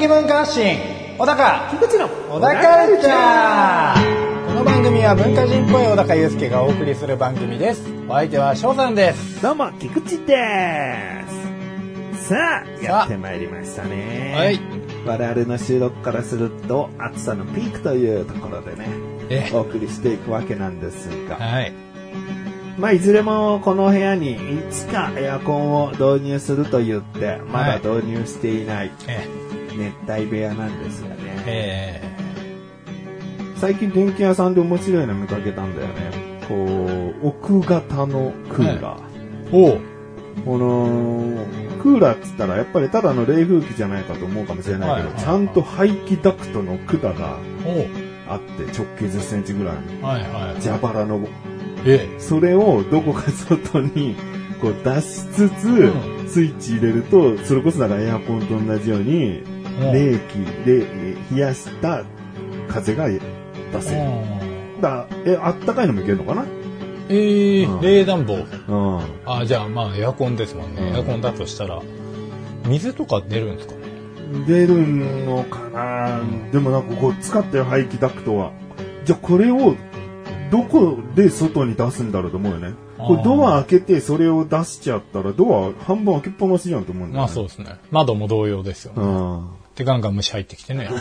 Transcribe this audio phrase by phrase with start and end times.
[0.00, 0.78] 小高的文化発信。
[1.18, 1.68] 小高。
[1.78, 2.08] 菊池の。
[2.08, 4.46] 小高カルチャー。
[4.46, 7.82] この番組は文化人っぽい小高祐介がお送りする番組です。
[8.08, 9.42] お相手は翔さんです。
[9.42, 11.22] どうも、菊池で
[12.14, 12.28] す。
[12.28, 14.32] さあ、やってまいりましたね。
[14.34, 14.60] はい。
[15.04, 18.88] 我々の収録からすると、暑さのピークというところでね、
[19.28, 21.74] えお送りしていくわけなんですが、はい。
[22.78, 24.38] まあ、いずれもこの部屋にい
[24.70, 28.90] つかエアコンを導入すると言って、まだ導入していない。
[29.06, 29.39] え
[29.80, 31.42] 熱帯部屋なんですよね。
[31.46, 32.02] え
[33.56, 36.10] 最近電気屋さんで面白いの見かけたんだよね。
[36.48, 36.54] こ
[37.22, 39.50] う、奥型のクーラー。
[39.50, 39.80] ー、おう。
[40.44, 41.44] この、
[41.82, 45.02] クーラーっつったらやっぱりただの冷風機じゃないかと思うかもしれないけど、はい。
[45.04, 47.38] はいはいちゃんと排気ダクトの管が
[48.28, 50.62] あって直径10センチぐらいのはいはい。
[50.62, 51.26] 蛇腹の、
[51.84, 54.16] えそれをどこか外に
[54.60, 55.92] こう出しつつ、う
[56.26, 59.59] スイッチ入れると、それこそだからエアコンと同じように、うん
[59.92, 60.34] 冷気
[60.66, 60.86] で
[61.32, 62.04] 冷やした
[62.68, 63.20] 風が出
[63.80, 64.00] せる。
[64.80, 66.44] だえ、あったかいのもいけるのかな？
[67.08, 67.80] えーうん。
[67.80, 68.34] 冷暖房。
[68.68, 69.00] うん。
[69.26, 70.96] あじゃあまあエアコンですもんね、うん。
[70.96, 71.82] エアコンだとしたら。
[72.66, 73.80] 水とか出るんですかね？
[74.46, 74.86] 出る
[75.26, 76.20] のかな？
[76.52, 78.52] でもなんかこう使ってる排気ダクトは。
[79.04, 79.76] じゃあこれを
[80.50, 82.74] どこで外に出すんだろうと思うよね。
[82.98, 87.26] これドア開けてそれを出しちゃったらドア半分開けっぱなしじゃんと思うんだよね。
[87.26, 87.76] まあそうですね。
[87.90, 89.48] 窓も同様ですよね、うん。
[89.80, 90.88] でガンガン虫入ってきてね。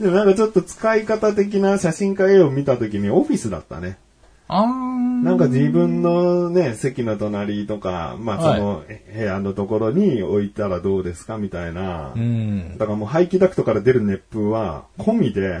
[0.00, 3.98] でもなんかちょっと使い方的な写真家絵を見た時にオフィスだったね。
[4.46, 12.12] あーなんか自分のね、席の隣とか、まあその部屋のところに置いたらどうですかみたいな。
[12.14, 12.78] うん。
[12.78, 15.60] だからもう排気ダクトから出る熱風は込みで、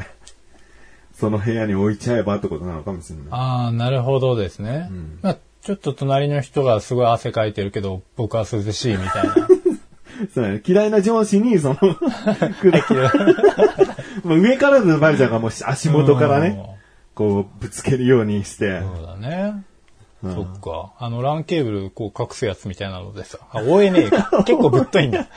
[1.14, 3.26] その部屋に置いちゃえばってことなのかもしれない。
[3.30, 5.18] ああなるほどですね、ん。
[5.22, 9.47] まあちょっと隣の人がすごい汗かいてるけど僕は涼しいみたいな
[10.34, 10.62] そう。
[10.64, 11.76] 嫌いな上司に、その、
[14.24, 16.78] もう上からでバレちゃうから、もう足元からね、
[17.14, 18.80] こう、ぶつけるようにして。
[18.80, 19.64] そうだね。
[20.22, 20.92] うんそっか。
[20.98, 23.38] あの、ランケーブル、こう、隠すやつみたいなのでさ。
[23.52, 24.28] あ、覆えねえか。
[24.44, 25.28] 結構ぶっといんだ。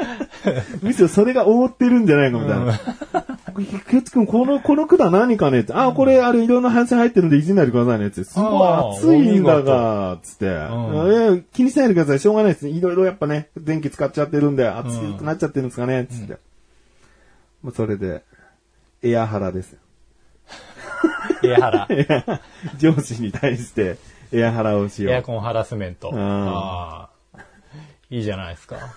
[0.82, 2.80] むしろそれが覆ってるんじゃないかみたいな。
[3.52, 5.74] ケツくん、この、この管何かねって。
[5.74, 8.24] あ、これ、あれ、いろんな配線入ってるんでいじんないでくださいねって。
[8.24, 10.48] すごい熱いんだが、つって。
[10.48, 12.20] んえ気にしないでください。
[12.20, 12.68] しょうがないです。
[12.68, 16.38] いろいろやっぱね、電気使っちゃってるんで、熱くなっちゃってるんですかね、つって。
[17.62, 18.24] もうそれで、
[19.04, 19.80] エアハラですよ。
[21.44, 21.88] エアハラ。
[22.78, 23.98] 上司に対して
[24.32, 25.14] エアハラをしよう。
[25.14, 26.12] エアコンハラスメント。
[26.12, 27.40] んああ。
[28.10, 28.78] いいじゃないですか。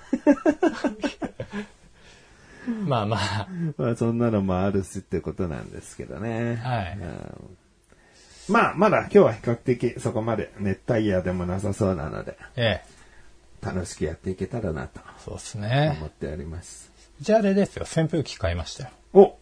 [2.86, 3.48] まあまあ。
[3.76, 6.56] まあそんなのもあるしってことなんですけどね。
[6.56, 7.56] はいうん
[8.46, 12.82] まあまだ今日は比較的そこまで熱帯夜でもなさそうなので、え
[13.62, 13.66] え。
[13.66, 16.08] 楽しくやっていけたらなとそうですね思。
[16.08, 16.90] っております。
[17.22, 17.84] じゃああれですよ。
[17.84, 18.90] 扇風機買いましたよ。
[19.14, 19.38] お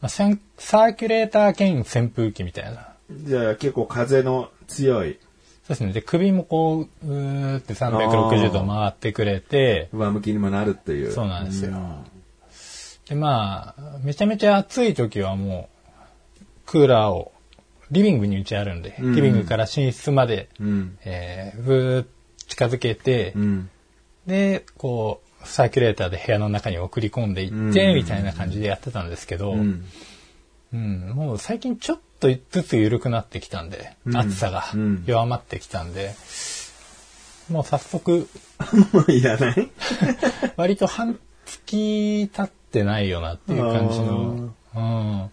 [0.00, 2.92] まあ、サーキュレーター兼扇風機みたいな。
[3.10, 5.18] じゃあ結構風の強い
[5.62, 5.92] そうですね。
[5.92, 11.12] で、首もこう、うーって360度回ってくれて、上向きにもなるっていう。
[11.12, 11.72] そうなんですよ。
[13.12, 15.68] で、まあ、めちゃめちゃ暑い時はも
[16.40, 17.32] う、クーラーを
[17.90, 20.98] リビングにうちあるんで、うんリビングから寝室まで、うん。
[21.04, 22.06] えー、ぶーっ
[22.48, 23.70] 近づけて、うん。
[24.26, 31.10] で、こう、サーキュレーターで部屋の中に送り込んでいって、うんみたいな感じでやってたんですけど、ううん、ん。
[31.10, 36.14] もう最近ちょっとずつ緩くなってきたんで、うん暑さがうん弱まってきたんで、
[37.50, 38.28] もう早速、
[38.92, 39.70] もういらない？
[40.56, 44.54] 割と半月経ってないよなっていう感じの。
[44.74, 45.30] うん。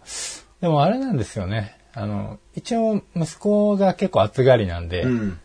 [0.60, 1.76] でもあれなんですよね。
[1.94, 5.38] あの、一応息子が結構暑がりなんで、うん。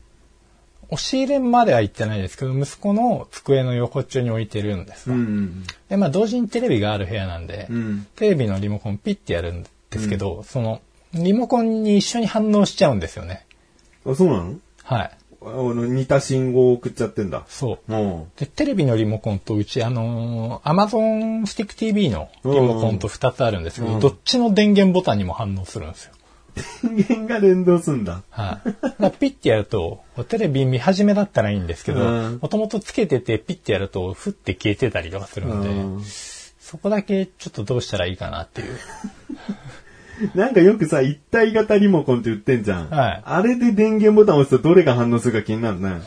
[0.90, 5.64] 押し入れまでは行ってないですけど、息子の机の横っちょに置いてるんですわ、うん。
[5.90, 8.08] で、まあ同時にテレビがある部屋なんで、うん。
[8.16, 10.82] テレビのリモコンピッてやるんですけど、その、
[11.14, 13.46] リモコンに一緒に反応しちゃうんですよね。
[14.06, 14.54] あ、そうなの？
[14.84, 15.12] はい。
[15.42, 17.44] あの、似た信号を送っちゃってんだ。
[17.48, 17.94] そう。
[17.94, 18.26] うん。
[18.38, 26.14] で、テレビのリモコンとうち、あのー、Amazon スティック TV のリモコンと2つあるんですけど、うんどっちの電源ボタンにも反応するんですよ。
[26.84, 28.24] 電源が連動すんだ。
[28.30, 28.70] はい。
[28.82, 36.04] だからピッてやると、テレビ見始めだったらいいんですけどうん、もともとつけててピッてやると、ふって消えてたりとかするんで、うん
[36.66, 38.80] そこだけちょっとどうしたらいいかなっていう。
[40.36, 42.90] なんかよくさ、一体型リモコンって言ってんじゃん。
[42.90, 46.02] はいあれで電源ボタン押すとどれが反応するか気になるね。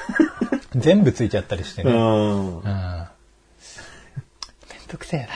[0.74, 1.92] 全部ついちゃったりしてね。
[1.92, 2.58] うん。
[2.58, 2.62] うん。
[2.64, 3.06] めん
[4.90, 5.28] どくせえな。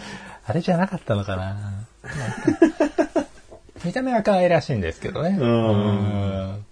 [0.46, 1.86] あれじゃなかったのかな。
[3.84, 5.36] 見た目は可愛らしいんですけどね。
[5.40, 6.64] うんうん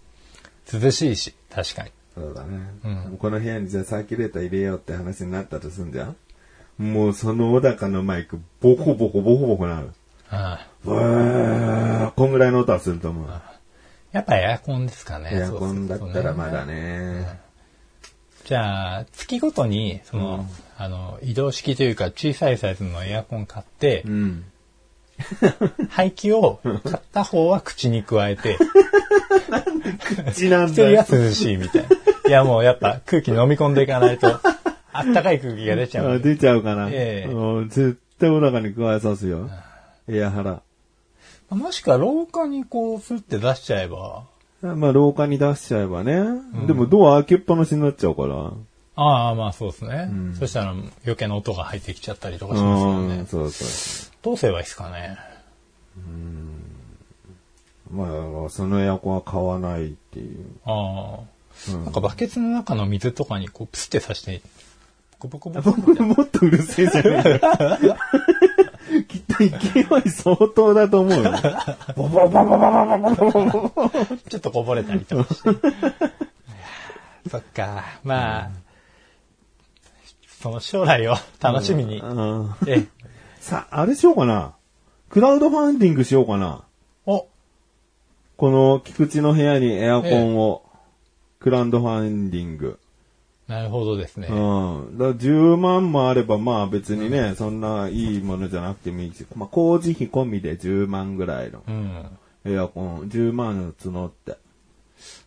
[0.73, 1.91] 涼しいし、確かに。
[2.15, 2.59] そうだね。
[3.19, 6.17] この部屋にじゃあサーキュレーター入れようって話になったとすんじゃん
[6.79, 9.91] もうその小高のマイク、ボコボコボコボコなる。
[10.31, 13.29] ああわー、こんぐらいの音はすると思う。
[14.13, 15.31] やっぱエアコンですかね。
[15.33, 16.75] エアコンだったらまだね。
[17.23, 17.41] ね。
[18.45, 24.45] じゃあ、月ごとに、その、あの、移動式というか小さいサイズのエアコン買ってう、ん。
[25.91, 28.59] 排気を片方は口に加えて、
[30.33, 31.89] 口なん一人だは涼しいみたいな。
[32.27, 34.41] いやもうやっぱ空気飲み込んでいかないと、
[34.93, 36.13] あったかい空気が出ちゃう。
[36.15, 36.89] あ出ちゃうかな。
[36.91, 39.49] ええうん絶対小高に加えさすよ。
[40.09, 40.63] エアハラ。
[41.51, 44.25] もしくは廊下にこう、ふって出しちゃえば、
[44.63, 46.23] まあ、廊下に出しちゃえばね。
[46.67, 48.53] でもドア開けっぱなしになっちゃうから。
[48.97, 50.07] ああ、まあそうですね。
[50.07, 53.27] んそしたら余計な音が入ってきちゃったりとかしますようん、ね。
[53.29, 54.13] そうそう。
[54.23, 55.19] どうすればいいですかね？
[57.91, 58.07] ま
[58.47, 60.47] あ、そのエアコンは買わないっていう。
[60.65, 61.19] ああ、
[61.73, 64.43] うんなんかバケツの中の水とかにこう、プスってさして、
[65.21, 67.41] ボコボコボコもっとうるせえじゃねえ
[69.39, 71.33] 勢い相当だと思うよ。
[71.97, 73.91] ボボボボボボボボボボボ
[74.29, 75.51] ちょっとこぼれたりとかして。
[77.31, 77.85] そっか。
[78.05, 78.51] まあ、
[80.41, 82.01] その将来を楽しみに。
[82.01, 82.87] うんえ、
[83.41, 84.55] さあ、あれしようかな。
[85.09, 86.65] クラウドファンディングしようかな。
[87.07, 87.29] お、
[88.37, 90.63] この菊池の部屋にエアコンを、
[91.41, 92.79] クラウドファンディング。
[93.49, 94.29] なるほどですね。
[94.29, 94.99] うん。
[94.99, 102.19] だから10万もあれば、まあ別にね、そんないいものじゃなくてもいいし、まあ工事費込みで10万ぐらいのうん。
[102.47, 104.37] エアコン、10万募って。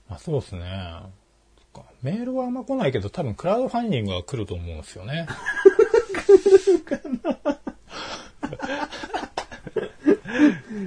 [0.10, 1.02] あそうですね。
[2.02, 5.28] メールはあんま来ないけど、多分クラウドファンディングは来ると思うんですよね。
[6.28, 6.98] どうしようか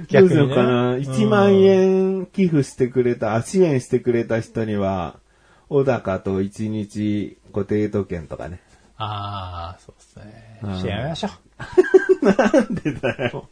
[0.07, 0.97] 逆な。
[0.97, 5.19] にね1万円寄付してくれた、あ支援してくれた人には、
[5.71, 8.59] 小高と1日ごデート券とかね。
[8.97, 10.59] ああ、そうですね。
[10.63, 11.29] うんじゃあやめましょ
[12.21, 12.25] う。
[12.27, 13.47] なんでだよ。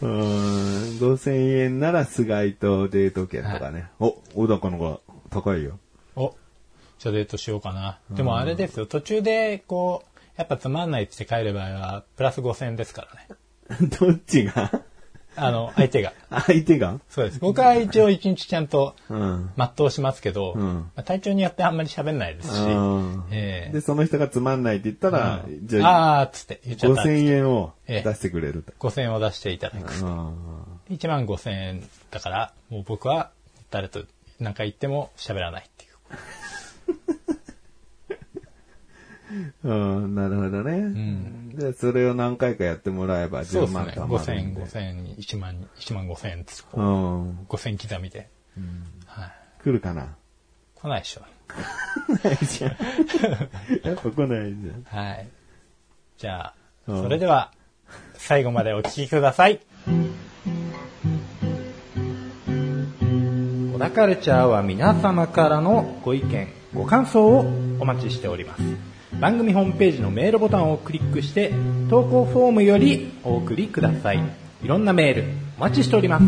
[0.00, 3.90] うーん、5000円なら菅井とデート券とかね。
[4.00, 5.78] お、小高のが高いよ。
[6.16, 6.34] お、
[6.98, 7.98] じゃあデートしようかな。
[8.10, 13.06] でもあれですよ、途中で、こう、やっぱつまんないって帰る場合は、プラス5000円ですか
[13.68, 13.88] らね。
[14.00, 14.82] どっちが？
[15.34, 16.12] あの、相手が。
[16.30, 17.00] 相手が？
[17.08, 17.40] そうです。
[17.40, 19.50] 僕は一応一日ちゃんとうん。
[19.56, 27.02] 全うしますけど、うんまあ体調によってあんまり喋んないですし、うんええで、その人がつまんないって言ったら、じゃあ、ああーっつって言っちゃった。
[27.02, 28.72] 5000円をええ出してくれると。
[28.78, 30.04] 5000円を出していただく。
[30.04, 30.34] うん
[30.90, 33.30] 1万5000円だから、もう僕は
[33.70, 34.04] 誰と
[34.38, 35.92] 何か言っても喋らないっていう。
[39.64, 40.76] うん、なるほどね。
[40.78, 43.78] んで、それを何回かやってもらえば10そうですね。
[43.78, 44.62] 万貯まる5000円、んで。
[44.62, 47.38] 5000円、1万、1万5000円つこううん。
[47.48, 48.28] 5000円刻みで。
[49.06, 49.30] はい。
[49.62, 50.16] 来るかな？
[50.74, 51.22] 来ないでしょ。
[52.24, 52.70] ないじゃん。
[53.86, 55.28] やっぱ来ないじはい。
[56.18, 56.54] じゃあ、
[56.86, 57.52] うんそれでは、
[58.14, 59.60] 最後までお聞きください。
[63.72, 67.40] 小田カルチャーは皆様からのご意見、ご感想を
[67.80, 68.62] お待ちしております。
[69.22, 71.52] 番組ホームページのメールボタンをクリックして、
[71.88, 74.18] 投稿フォームよりお送りください。
[74.64, 75.24] いろんなメール、
[75.58, 76.24] お待ちしております。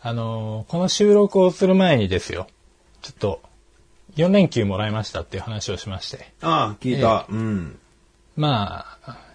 [0.00, 2.46] あのーこの収録をする前にですよ、
[3.02, 3.42] ちょっと、
[4.16, 6.32] 4連休もらいましたっていう話をしまして。
[6.40, 7.26] ああ、聞いた。
[7.28, 7.78] うん。
[8.36, 9.31] まあ、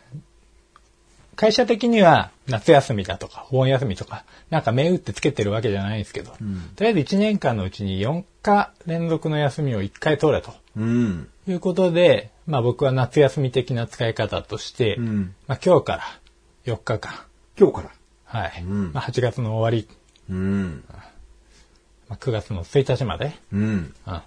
[1.37, 11.29] 会社的には夏休みだとか、お盆休みとか、なんか銘打ってつけてるわけじゃないんですけど、とりあえず1年間のうちに4日連続の休みを1回取れとうん。
[11.47, 15.35] いうことで、まあ僕は夏休み的な使い方として、うん。
[15.47, 16.03] まあ今日から
[16.65, 17.13] 4日間、
[17.57, 17.91] 今日から？
[18.41, 18.63] はい。
[18.63, 19.87] うんまあ8月の終わり、
[20.29, 20.83] うん。
[22.09, 23.61] まあ9月の1日まで、うん。
[23.61, 24.21] うん。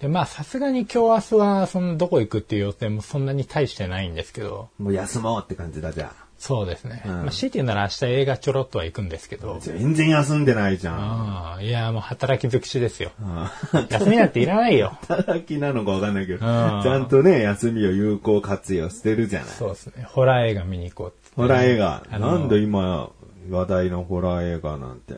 [0.00, 6.30] で、まあさすがに今日明日はそのどこ行くっていう予定もそんなに大してないんですけど、もう休もうって感じだ、じゃあ。
[6.38, 7.02] そうですね。
[7.04, 11.62] うんまあ、強いて言うなら明日映画ちょろっとは行くんですけど、全然休んでないじゃん。
[11.62, 13.10] いや、もう働き尽くしですよ。
[13.20, 13.52] あ
[13.90, 14.96] 休みなんていらないよ。
[15.06, 19.48] 働きなのかわかんないけど、ちんゃんとね、休みを有効活用してるじゃない。
[19.50, 20.04] そうですね。
[20.04, 22.04] ホラー映画見に行こうってホラー映画。
[22.10, 23.10] あのなんで今、
[23.50, 25.16] 話題のホラー映画なんて。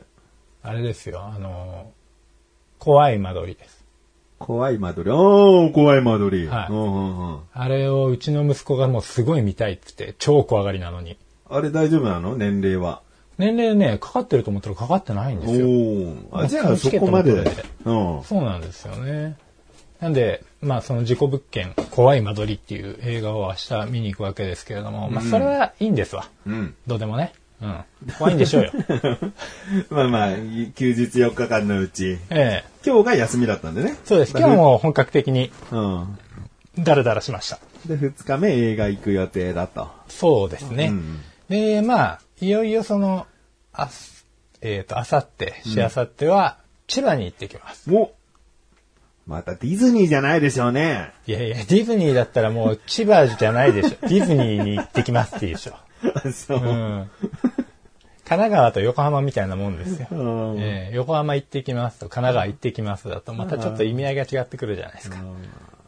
[0.65, 1.93] あれですよ、あの、
[2.81, 3.82] 怖い間取りです。
[4.45, 5.11] 怖い間取り。
[5.15, 6.47] おー、怖い間取り。
[6.47, 7.39] はいうんうんうん。
[7.53, 11.17] あれをうちの息子がもうすごい見たいって言って、超怖がりなのに。
[11.49, 12.37] あれ大丈夫なの？
[12.37, 13.03] 年齢は。
[13.39, 15.67] 年齢ね、かかってると思ったらかかってないんですよ。
[16.33, 17.33] あじゃあそこまで。
[17.33, 17.45] うん。
[18.25, 19.37] そうなんですよね。
[20.01, 26.29] なんで、まあその事故物件、怖い間取りっていう映画を明日見に行くわけですけれども、まあそれはいいんですわ。
[26.47, 26.75] うん。
[26.87, 27.33] どうでもね。
[27.63, 27.85] うん。
[28.19, 28.73] 怖いんでしょうよ。
[29.91, 30.31] まあまあ、
[30.75, 33.97] 休日4日間のうち、ええ今日が休みだったんでね。
[34.05, 34.37] そうです。
[34.37, 36.19] 今日も本格的にうん。
[36.79, 37.59] ダラダラしました。
[37.87, 39.89] で、2日目映画行く予定だと。
[40.09, 40.87] そうですね。
[40.87, 41.21] うん
[41.53, 43.27] で、まあ、いよいよその、
[43.75, 44.27] あす、
[44.63, 47.93] えっ、と、あさって、しあさっては、千葉に行ってきます。
[47.93, 48.13] お
[49.27, 51.13] またディズニーじゃないでしょうね。
[51.27, 53.91] いやいや、ディズニーだったらもう千葉じゃないでしょ。
[54.09, 55.75] ディズニーに行ってきますっていうでしょ。
[56.33, 56.61] そうう。
[56.63, 57.11] ん。
[58.25, 60.07] 神奈川と横浜みたいなもんですよ。
[60.11, 65.19] うんええ横浜行ってきますと、神奈川行ってきますだと、またちょっと意味合いが違ってくるじゃないですか。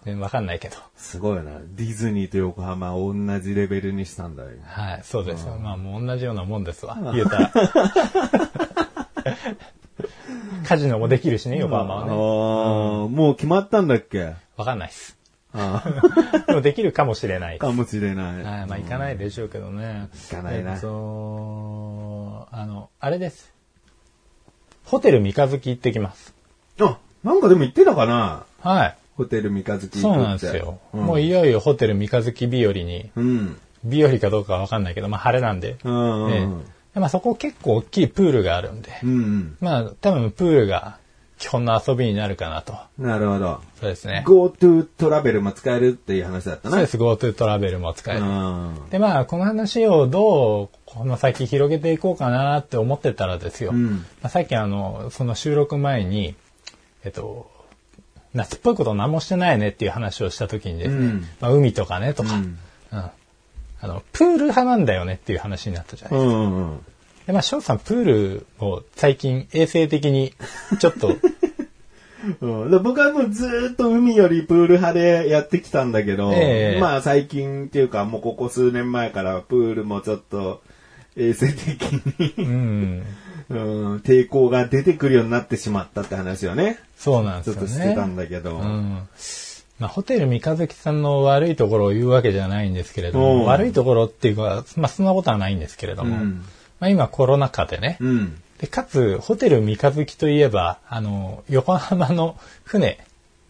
[0.04, 0.76] ねわかんないけど。
[0.96, 1.44] すごいな。
[1.64, 4.50] ディズニーと横浜同じレベルにしたんだよ。
[4.64, 5.56] はい、そうですよ。
[5.56, 6.98] まあもう同じようなもんですわ。
[7.14, 7.52] 言うたら。
[10.66, 12.12] カジノもできるしね、横浜あはね。
[12.12, 14.34] ーもう決まったんだっけ？
[14.56, 15.16] わかんないっす。
[15.54, 15.84] あ
[16.46, 17.56] でもできるかもしれない。
[17.56, 18.42] ーかもしれない。
[18.42, 20.08] はい、まあ行かないでしょうけどね。
[20.30, 23.52] 行かないなえっと、あの、あれです。
[24.84, 26.34] ホテル三日月行ってきます。
[26.80, 28.96] あ、なんかでも言ってたかなはい。
[29.16, 30.28] ホテル三日月そう行くって。
[30.28, 30.78] なんですよ。
[30.92, 33.60] んもういよいよホテル三日月日和に、うん。
[33.84, 35.76] 日和かどうかはわかんないけど、まあ晴れなんで。
[35.84, 36.30] うん。
[36.32, 39.56] ええでまあそこ結構大きいプールがあるんで、うん。
[39.60, 40.98] まあ多分プールが
[41.38, 42.74] 基本の遊びになるかなと。
[42.98, 43.60] なるほど。
[43.80, 44.24] そうですね。
[44.26, 46.76] GoTo トラベルも使えるっていう話だったな。
[46.76, 46.96] そうです。
[46.96, 48.22] GoTo トラベルも使える。
[48.22, 48.88] うん。
[48.90, 53.70] で、まあ、この話をどう、この先広げていこうかなって思ってたらですよ。
[53.72, 56.34] うんまあ、さっきあの、その収録前に、
[57.04, 57.50] えっと、
[58.32, 62.58] 夏っぽいこと何もしてないねっていう話をした時にですね、うんまあ、海とかねとか、ううんん
[62.92, 66.36] あの、プール派なんだよねっていう話になったじゃないですか。
[66.36, 66.80] うんうん。
[67.26, 70.34] で、まあ、翔さん、プールを最近衛生的に
[70.78, 71.16] ちょっと、
[72.40, 76.80] うん、で僕はもうずーっと海よりプール派でやってきたんだけど、ええ。
[76.80, 80.62] まあ最近っていうかもうここ数年前からプールもちょっと
[81.16, 81.82] 衛生的
[82.18, 83.02] に、うん、
[83.50, 88.22] うん、抵抗が出てくるようになってしまったって話をね、そうなんですよちょっとしてたんね。
[88.22, 89.06] だけど、うん。
[89.78, 93.44] まあ、ホテル三日月さんの悪いところを言うわけじゃないんですけれども、うん。
[93.44, 96.44] 悪いところっていうか、まあ、そんなことはないんですけれども、うん
[96.84, 98.42] まあ、今コロナ禍でね、うん。
[98.58, 102.98] でかつ、ホテル三日月といえば、あの、横浜の船、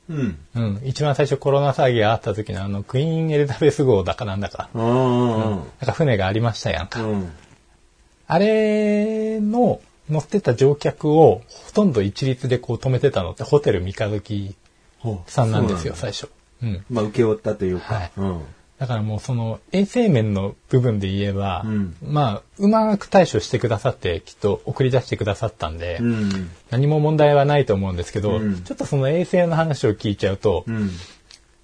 [0.08, 0.38] うん。
[0.54, 5.38] うん、一番最初コロナ騒ぎがあった時のあの、クイーンエリザベス号だかなんだか、うん。
[5.48, 7.02] なんか船がありましたやんか。
[7.02, 7.32] うん。
[8.28, 14.54] あれの乗ってた乗客をほとんど一律でこう止めてたのってホテル三日月
[15.26, 16.28] さんなんですよ、最初。
[16.62, 16.84] うん。
[16.88, 17.94] まあ、受け負ったというか。
[17.94, 18.42] はいうん。
[18.78, 26.50] だからもうその衛生面の部分で言えば、うんまあ、うまく対処してくださって、きっと送り出してくださったんで、うん。
[26.70, 30.90] 何も問題はないと思うんですけど、うんちょっとその衛生の話を聞いちゃうと、うん。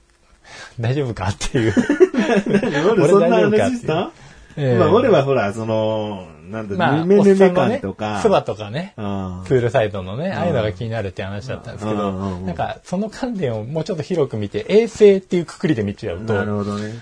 [0.78, 1.74] 大丈夫かっていう。
[3.02, 4.10] 俺大丈夫かっていう
[4.56, 16.94] ええまあ、俺はほら、その、なんだ、まあ、めおっめめ感とか。、そばとかね、うんプールサイドのね、ああいうのが気になるって話だったんですけど、なんかその観点をもうちょっと広く見て、衛生っていうくくりで見ちゃうと、なるほどね。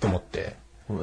[0.00, 0.56] と思って。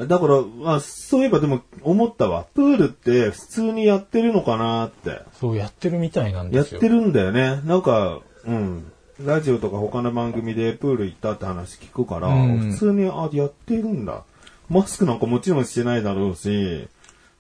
[0.07, 2.45] だから、まあ、そういえばでも思ったわ。
[2.53, 5.21] プールって普通にやってるのかなって。
[5.39, 6.79] そうやってるみたいなんですよ。
[6.79, 7.61] やってるんだよね。
[7.65, 8.91] なんか、うん。
[9.25, 14.23] ラジオとか他の番組でプール行ったって話聞くから、うん普通に、あ、やってるんだ。
[14.71, 16.87] マスクなんかもちろんしてないだろうし、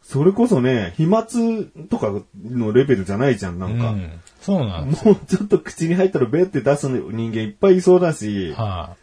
[0.03, 1.25] それこそね、飛沫
[1.89, 2.11] とか
[2.43, 3.91] のレベルじゃないじゃん、なんか。
[3.91, 4.11] うん、
[4.41, 8.95] そうなんもうちょっと口に入ったらベって出す人間いっぱいいそうだし、は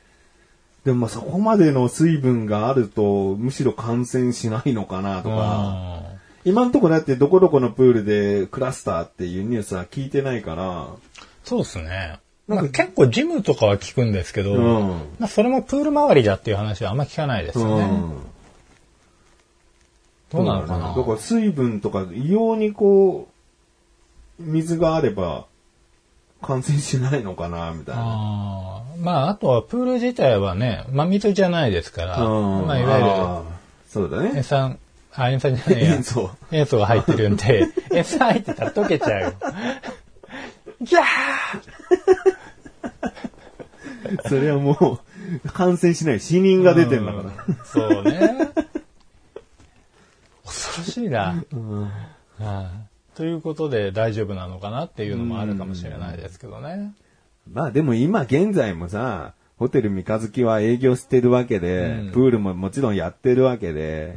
[0.85, 6.03] でもまあそこまでの水分があると、むしろ感染しないのかなとい、か、あ
[6.45, 10.97] 今んとこだってどこどこのプールでクラスターっていうニュースは聞いてないから、ー
[11.45, 12.21] そうですね。
[12.49, 14.88] なんか結構ジムとかは聞くんですけど、うん
[15.19, 17.85] まあそれもプール周りだっていう話はあんま聞かないですよね。
[17.85, 18.12] うん
[20.31, 20.95] どうなのかな？
[20.95, 23.28] だから水分とか異様にこ
[24.38, 25.47] う、水があれば
[26.43, 28.83] 感染しないのかな、みたいな。
[29.00, 33.09] まあ、あとはプール自体はね、真水じゃないですから、うんまあ、いわゆる
[33.88, 34.43] そうだ塩ね。
[34.43, 34.78] 酸、
[35.14, 35.95] あ、塩酸じゃないや。
[35.95, 39.33] 塩素塩素が入ってるんで、 塩酸入ってたら溶けちゃうよ。
[40.83, 42.38] ギャー
[44.27, 45.00] それはも
[45.45, 46.21] う、感染しない。
[46.21, 47.55] 死人が出てんだから。
[47.65, 48.50] そうね。
[50.45, 51.45] 恐ろしいな。
[52.38, 52.88] はい
[53.19, 56.95] ということで大丈夫なのかなっていうのもあるかもしれないですけどね。
[57.53, 64.17] まあでも今現在もさ、ホテル三日月は営業してるわけで、うんプールももちろんやってるわけで、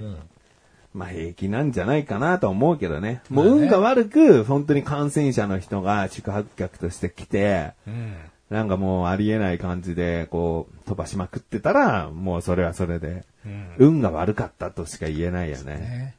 [0.94, 3.24] まあ平気なんじゃないかなと思うけどね。
[3.32, 8.14] もう運が悪く、本当に感染者の人が宿泊客として来て、うん。
[8.52, 13.76] なんかもうありえない感じで、こう、飛ばしまくってたら、もうそれはそれで、うん。
[13.78, 15.76] 運が悪かったとしか言えないよね。
[15.78, 16.16] ね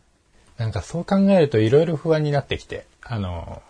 [0.56, 3.60] なんかそう考えるといろいろ不安になってきて、あの、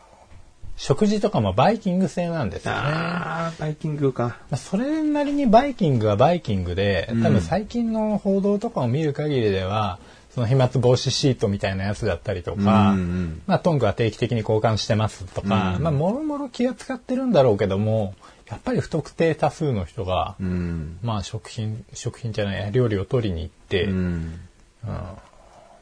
[0.76, 2.78] 食事とかもバイキング制なんですよね。
[2.78, 4.28] ああ、バイキングか。
[4.28, 9.99] まあそれなりにバイキングはバイキングで、多分最近の報道とかを見る限りでは、
[10.35, 18.14] その飛沫防止シートみたいなやつだったりとか、うんうんまあトングは定期的に交換してますとか、まあもろもろ気を使ってるんだろうけども、
[18.52, 20.99] やっぱり不特定多数の人が、うん。
[21.02, 24.38] まあ食品、食品じゃない、料理を取りに行って、うん。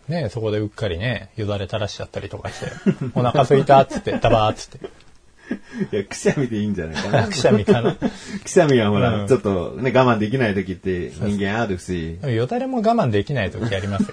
[0.06, 2.70] ねそこでうっかりね、よだれ垂らしちゃったりとかして、
[3.14, 4.88] お腹空いたっつって、ダバーっつって、
[5.92, 7.24] いや、くしゃみでいいんじゃないかな。
[7.28, 7.94] くしゃみかな。
[7.94, 12.18] くしゃみはほら、うんちょっとね、我慢できない時って人間あるし。
[12.20, 14.04] でもよだれも我慢できない時あります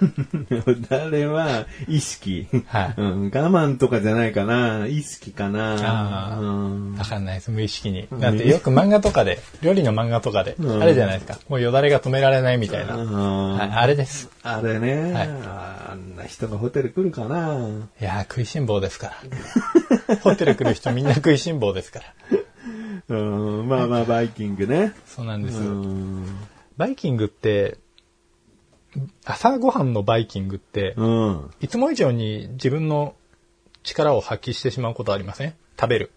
[0.50, 0.64] よ。
[0.90, 3.24] 誰は意識、はいうん。
[3.26, 4.88] 我慢とかじゃないかな。
[4.88, 6.38] 意識かな。
[6.40, 8.08] うんわかんないです、無意識に。
[8.20, 11.40] だってよく漫画とかで、料理の漫画とかで、うんあれじゃないですか。
[11.50, 12.96] もうよだれが止められないみたいな。
[12.96, 14.30] うんはい、あれです。
[14.44, 15.30] あれね、はい
[15.90, 17.60] あんな人がホテル来るかな。
[18.00, 19.14] いやー、食いしん坊ですか
[20.10, 20.18] ら。
[20.22, 22.06] ホテル来る人みんな食いしん坊ですから。
[23.10, 23.16] う
[23.64, 24.94] ん、まあまあ、バイキングね。
[25.06, 25.58] そうなんです。
[25.60, 26.26] うん。
[26.78, 27.78] バイキングって、
[29.26, 31.52] 朝ごはんのバイキングって、うん。
[31.60, 33.14] いつも以上に自分の
[33.84, 35.54] 力を発揮してしまうことありません？
[35.78, 36.12] 食べる。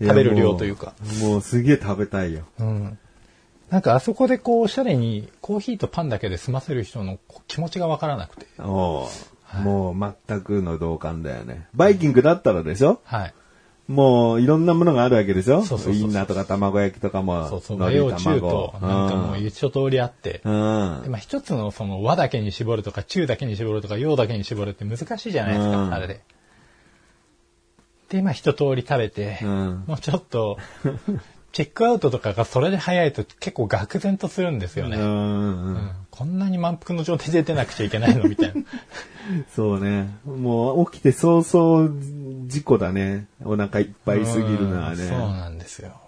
[0.00, 0.94] 食べる量というか。
[1.20, 1.30] もう。
[1.32, 2.44] もうすげえ食べたいよ。
[2.58, 2.98] うん。
[3.68, 8.46] なんかあそこでこう、おしゃれにコーヒーとパンだけで済ませる人の気持ちがわからなくて。
[8.60, 11.68] おうもう全くの同感だよね。
[11.74, 13.00] バイキングだったらでしょ？
[13.04, 13.34] はい。
[13.88, 15.62] もういろんなものがあるわけでしょ？
[15.62, 17.48] そうそうウインナーとか卵焼きとかも。
[17.48, 20.40] そうそう、和洋中と、なんかもううん一通りあって。
[20.44, 21.02] うん。
[21.04, 25.94] でまあ、一つのその和だけに絞るとか中だけに絞るとか洋だけに絞るって難しいじゃないですか、うん。
[25.94, 26.20] あれで。
[28.08, 29.84] で、まあ一通り食べて、うん。
[29.86, 30.58] もうちょっと、
[31.52, 34.96] チェックアウトとかがそれで早いと結構愕然とするんですよね。
[34.98, 38.62] うんうんこんなに満腹の状態で出なくちゃいけないのみたいな。
[39.54, 40.08] そうね。
[40.24, 41.90] もう起きて早々
[42.46, 43.26] 事故だね。
[43.44, 45.16] お腹いっぱいすぎるのはうんそうね。
[45.18, 46.00] なんですよ。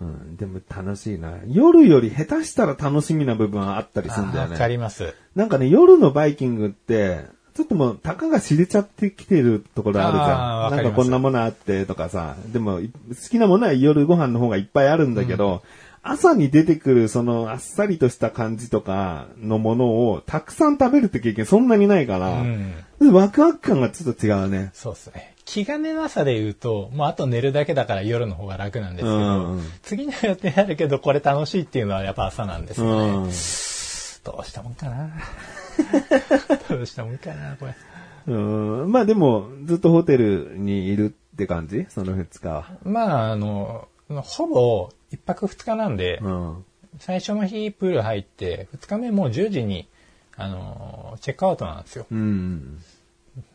[0.00, 1.34] うん、でも楽しいな。
[1.46, 4.72] 夜より下手したら楽しみな部分はあったりするんだよあわかね。
[4.72, 5.14] ります。
[5.36, 7.24] なんかね、夜のバイキングって、
[7.54, 10.28] ちょっともう、たかが知れちゃってきてるところあるじゃん。
[10.28, 12.36] なんわかこんなものあってとかさ。
[12.52, 15.62] でも、い好きなものは夜ご飯の方がいっぱいあるんだけど、
[16.02, 22.74] 朝に出てくるそのあっさりとした感じとかのものをたくさん食べるって経験そんなにないから、うん。
[23.12, 24.70] ワクワク感がちょっと違うね。
[24.74, 25.34] そうですね。
[25.44, 33.28] 気兼ねなさで言うと、もうあと寝るだけだから夜の方が楽なんですけど、うんうん次の予定あるけどこれ楽しいっていうのはやっぱ朝なんですうよね。
[33.28, 33.30] ん。
[34.24, 35.10] どうしたもんかな。
[36.68, 37.74] どうしたもんかな、これ。
[38.26, 38.32] う
[38.86, 41.86] ん、まあでも、ずっとホテルにいるって感じ？
[41.88, 42.78] その2日は。
[42.82, 46.64] まあ、あの、ほぼ一泊二日なんで、うん。
[46.98, 49.88] 最初の日プール入って、二日目もう10時に、
[50.36, 52.06] あの、チェックアウトなんですよ。
[52.10, 52.78] うん。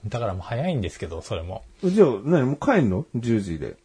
[0.07, 1.63] だからもう早いんですけど、それも。
[1.83, 3.77] じゃあ、何もう帰んの ?10 時で。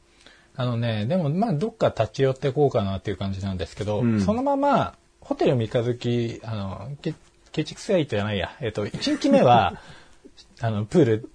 [0.56, 7.14] あのね、でもまあどっか立ち寄ってこうかなっていう感じなんですけど、うんそのまま、ホテル三日月、あの、ケ
[7.54, 9.78] ケチクサイトじゃないや、えっと、1日目は、
[10.60, 11.30] あの、プール、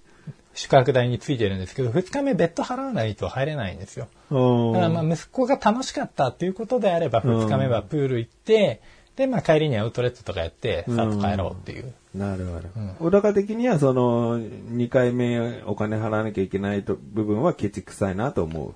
[0.52, 4.06] 宿泊代についてるんですけど、2日目別途払わないと入れないんですよ。
[4.30, 8.82] うんだからまあ息子が楽しかったっていうことであれば、2日目はプール行って、
[9.16, 11.94] で、まあ帰りにアウトレットとかやって、さっと帰ろうっていう。
[12.14, 12.68] なるほど。
[12.98, 18.74] 小高的にはその、2回目お金払わなきゃいけないと部分はケチくさいなと思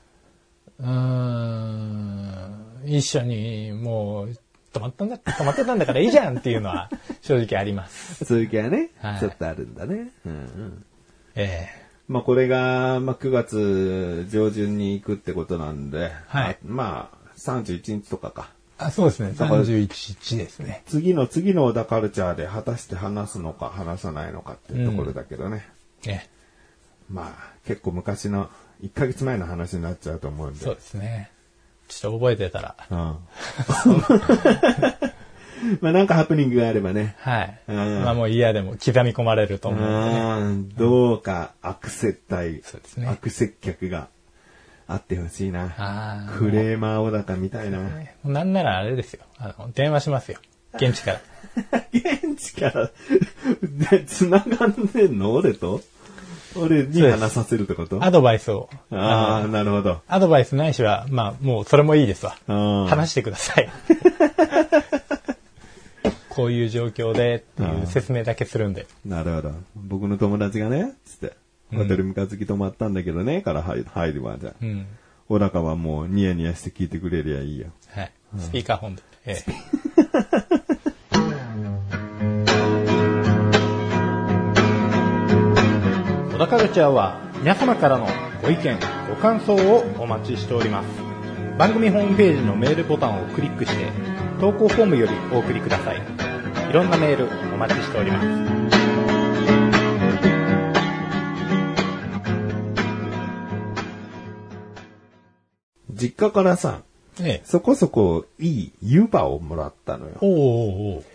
[0.78, 2.54] うーん、
[2.86, 4.34] 一緒にもう、
[4.74, 6.90] 泊まったんだ、泊まってたんだからいいじゃんっていうのは
[7.22, 8.24] 正直あります。
[8.24, 8.26] う。
[8.26, 10.10] そういう気はね、はいちょっとあるんだね。
[10.26, 10.84] うんうん。
[11.36, 11.68] え
[12.08, 18.50] まあこれが、まあ9月上旬に行くってことなんで、はいあまあ31日とかか。
[18.80, 19.32] えあ、そうですね。
[19.32, 20.82] だから31日ですね。
[20.86, 25.64] 次の次の小田カルチャーで果たして話すのか話さないのかっていうところだけどね。
[26.06, 26.26] え
[27.08, 28.50] まあ結構昔の
[28.82, 30.60] 1ヶ月前の話になっちゃうと思うんで。
[30.60, 31.30] そうですね。
[32.00, 32.76] ちょっと覚えてたら。
[32.90, 32.98] うん。
[35.80, 37.16] まあなんかハプニングがあればね。
[37.20, 37.60] はい。
[37.68, 40.20] うんまあもう嫌でも刻み込まれると思うんでね。
[40.20, 44.08] うんどうか悪接待、そうですね悪接客が
[44.86, 46.28] あってほしいな。
[46.38, 47.78] クレーマー小高みたいな。
[47.78, 49.24] ねなんならあれですよ。
[49.38, 50.38] あの、電話しますよ。
[50.74, 51.20] 現地から。
[51.94, 52.90] 現地から、
[53.62, 55.32] で、繋がんでんの？
[55.32, 55.80] 俺と？
[56.56, 58.02] 俺に話させるってこと？
[58.04, 58.68] アドバイスを。
[58.90, 60.00] ああ、のなるほど。
[60.08, 62.36] アドバイスないしは、まあもうそれもいいですわ。
[62.48, 62.52] う
[62.84, 63.68] ん話してください。
[66.30, 68.86] こういう状況でっていう説明だけするんで。
[69.06, 69.52] なるほど。
[69.76, 71.36] 僕の友達がね、つって、
[71.72, 74.54] ホテル三日月泊まったんだけどね、から入入るわ、じゃあ。
[74.60, 74.86] うん。
[75.28, 77.68] 小高はもうニヤニヤして聞いてくれりゃいいよ。
[77.94, 78.12] はい。
[78.38, 79.02] スピーカー本で。
[79.26, 80.63] ええ。
[86.34, 88.08] 小田カルチャーは皆様からの
[88.42, 88.76] ご意見、
[89.08, 90.86] ご感想をお待ちしております。
[91.56, 93.86] 番組ホームページのメールボタンをクリックして、
[94.40, 96.02] 投稿フォームよりお送りください。
[96.68, 98.26] いろんなメールお待ちしております。
[105.92, 106.82] 実家からさ、
[107.20, 107.42] ええ。
[107.44, 110.14] そこそこいい湯葉をもらったのよ。
[110.20, 111.13] おーおーおー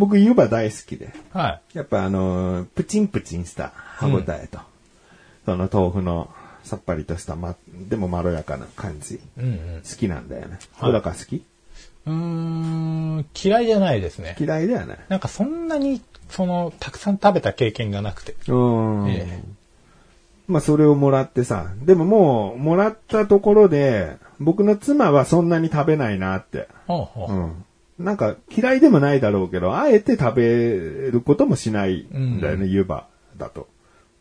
[0.00, 1.12] 僕湯葉大好きで。
[1.32, 1.76] はい。
[1.76, 4.58] やっぱあのープチンプチンした歯応えと、
[5.44, 6.30] その豆腐の
[6.64, 7.54] さっぱりとした、ま、
[7.88, 9.20] でもまろやかな感じ。
[9.38, 9.82] うんうん。
[9.82, 10.58] 好きなんだよね。
[10.78, 11.44] はい小高好き？
[12.06, 14.34] うーん、嫌いじゃないですね。
[14.40, 14.98] 嫌いだよね。
[15.10, 18.34] なんかそんなに、その、たくさん食べた経験がなくて。
[18.48, 19.10] うん。
[19.10, 19.60] ええ
[20.48, 26.66] まあそれをもらってさ、でももう、もらったところで、僕の妻はそんなに食べないなって。
[26.88, 27.32] ほうほう。
[27.32, 27.64] うん。
[28.00, 33.68] なんか嫌いでもないだろうけど、あえて食べることもしないんだよね、湯葉だと。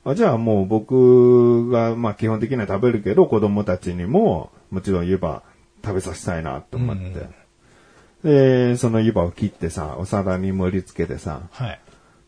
[0.04, 5.44] あじゃあもう僕が、まあ基本的には食べるけど、子供たちにも、もちろん湯葉
[5.84, 7.28] 食べさせたいなと思って。
[8.24, 11.80] で、その湯葉を切ってさ、お皿に盛り付けてさ、はい。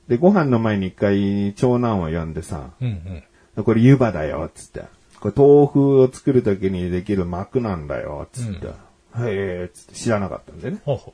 [0.08, 3.24] で、ご飯の前に一回長男を呼んでさ、うん
[3.58, 3.64] うん。
[3.64, 4.84] これ湯葉だよ、つって。
[5.20, 8.68] これ豆腐を作るときにできる膜なんだよ、つって。
[8.68, 8.72] へ
[9.18, 10.82] え、つって知らなかったんでね。
[10.86, 11.14] ほうほ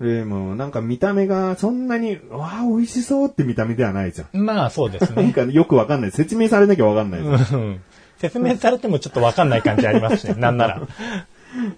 [0.00, 4.28] で、もうなんか見た目がそんなに、わあ、美味しそうって見た目ではないじゃん。
[4.32, 4.42] う。
[4.42, 5.32] まあそうですなんね。
[5.32, 6.10] かよくわかんない。
[6.10, 7.60] 説明されなきゃわかんないじゃん。
[7.60, 7.80] うん
[8.18, 10.34] 説明されてもちょっとわかんない感じありますしね。
[10.36, 10.88] なんなら。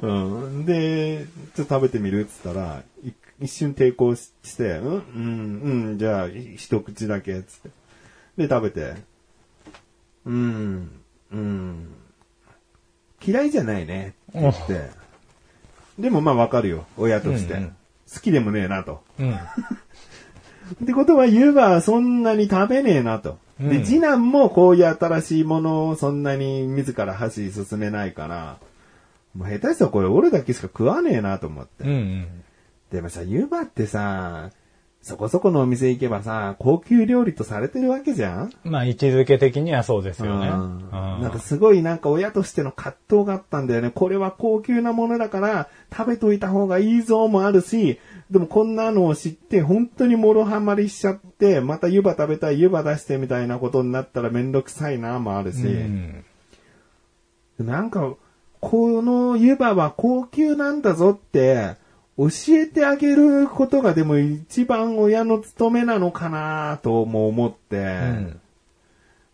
[0.03, 0.67] うん。
[0.67, 1.27] で、
[1.57, 5.03] ちょっと食べてみるっつったら、い一瞬抵抗しして、うん、うん、
[5.91, 7.71] うん、じゃあ、い一口だけ、つって。
[8.37, 8.95] で、食べて、
[10.27, 10.91] うん、
[11.33, 11.89] うん、
[13.25, 14.91] 嫌いじゃないね、って言って。
[15.99, 17.55] でもまあわかるよ、親として。
[17.55, 17.77] うんうん
[18.13, 19.03] 好きでもねえなと。
[19.19, 19.35] うん。
[20.83, 23.39] ってことは湯葉はそんなに食べねえなと。
[23.59, 28.59] で、うん次男もこういう新しいものをそんなに自ら箸進めないから、
[29.35, 31.85] もう下手したらこれ俺だけしか食わねえなと思って。
[31.85, 32.27] うんうん。
[32.93, 34.51] でもさ、湯葉ってさ、
[35.01, 38.53] そこそこのお店行けばさ、高級料理とされてるわけじゃん。
[38.65, 40.49] まあ位置づけ的にはそうですよね。
[40.49, 43.91] なんかすごいなんか親としての葛藤があったんだよね。
[43.91, 47.99] これは高級なものだから食べといた方がいいぞもあるし、
[48.31, 56.25] でもこんなのを知って本当にもろはまりしちゃって、また湯葉食べたい湯葉出してみたいなことになったらめんどくさいなもあるし、うん。
[57.59, 58.15] なんか、
[58.61, 61.77] この湯葉は高級なんだぞって、
[62.19, 68.41] 教えてあげることがでも一番親の務めなのかなとも思って、うん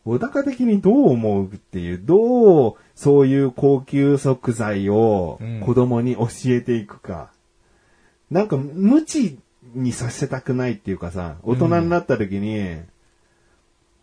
[0.04, 7.30] 小高的にどう思うっていう、どうそういう高級食材をうん子供に教えていくか。
[8.30, 9.38] なんか無知
[9.74, 12.80] にさせたくないっていうかさ、大人になった時に、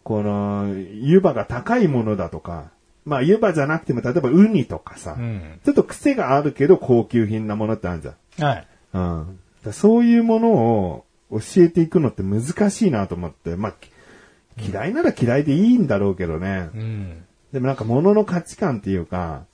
[0.04, 2.72] この湯葉が高いものだとか、
[3.06, 5.60] まあ湯葉じゃなくても例えばウニとかさ、うん。
[5.64, 8.44] ちょっと癖があるけど高級品なものってあるじゃん。
[8.44, 8.68] はい。
[8.94, 9.40] うん。
[9.72, 13.92] そういうものを教えていくのって難しいなと思って、まあ、き
[14.70, 16.70] 嫌いなら嫌いでいいんだろうけどね。
[16.74, 17.26] うん。
[17.54, 19.46] でもなんか物の価値観っていうか、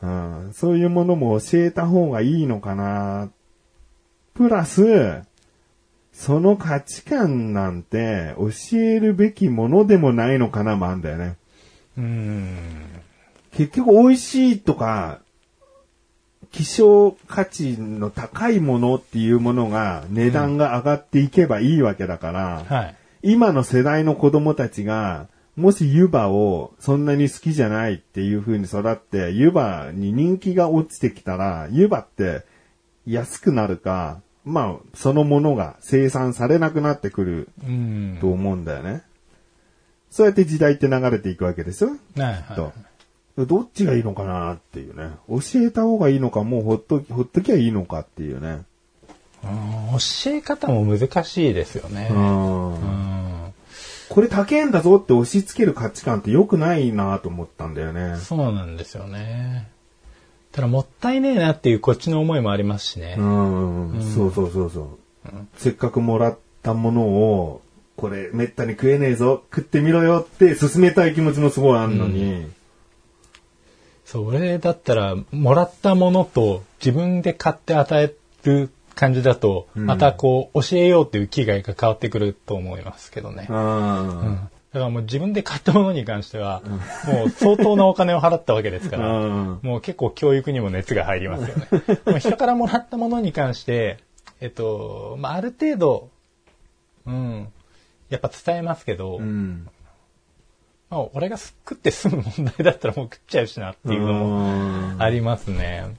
[0.00, 3.30] うん、そういうものも教えた方がいいのかな。
[4.34, 5.22] プラス、
[6.12, 11.36] その価値観なんて教えるべきものでもないのかなもあんだよね。
[11.96, 12.56] うん。
[13.52, 15.20] 結局美味しいとか、
[16.52, 22.94] 希少価値の高いものっていうものが値段が上がっていけばいいわけだから、はい。
[23.22, 32.44] 今の世代の子供たちが、もし湯葉をそんなに好きじゃないっていう風に育って、湯葉に人気が落ちてきたら、湯葉って
[33.06, 38.18] 安くなるか、まあ、そのものが生産されなくなってくるうん。
[38.20, 39.02] と思うんだよね。
[40.10, 41.90] そうやって時代って流れていくわけですよ。
[42.16, 42.72] はいはと。
[43.46, 45.10] どっちがいいのかなっていうね。
[45.28, 48.48] 教えた方がいいのか、もうほっと、ほっときゃいいのかっていうね。
[48.48, 48.52] い。
[48.52, 48.64] うん
[49.44, 52.08] 教え方も難しいですよね。
[52.10, 53.54] うんうん。
[54.08, 58.16] これ高えんだぞって押し付ける価値観って良くないなと思ったんだよね。
[58.16, 59.68] そうなんですよね。
[60.52, 63.16] ただもったいねえなっていうこっちの思いもありますしね。
[63.18, 64.98] うん、そうそうそうそう、
[65.56, 67.62] せっかくもらったものを、
[67.96, 72.46] これめったに食えねえぞ、食ってみろよって勧めたい気持ちもすごいあんのに、
[74.08, 83.46] そう、俺だったら、もらったものと自分で買って与える感じだと、んまたこう、教えようっていう気概が変わってくると思いますけどね。
[83.50, 86.62] あうんだからもう自分で買ったものに関しては、
[87.06, 91.68] もう相当なお金を払ったわけですから、うんもう結構教育にも熱が入りますよね。
[92.04, 93.98] もう人からもらったものに関して、
[94.40, 96.10] えっと、まあ、ある程度、
[97.06, 97.48] うん、
[98.10, 99.68] やっぱ伝えますけど、うん。
[100.90, 105.96] まあ、俺が食って済む問題だったらもう食っちゃうしなっていうのもありますね。